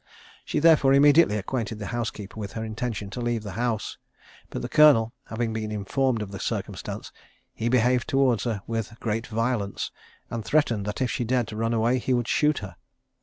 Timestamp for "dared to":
11.23-11.55